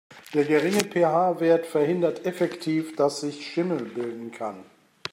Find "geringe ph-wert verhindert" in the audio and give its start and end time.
0.45-2.25